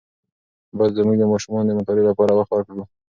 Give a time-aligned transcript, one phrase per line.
[0.77, 2.83] باید زموږ د ماشومانو د مطالعې لپاره وخت ورکړو.